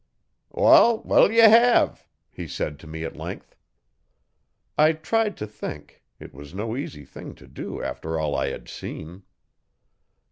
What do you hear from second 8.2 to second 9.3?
I had seen.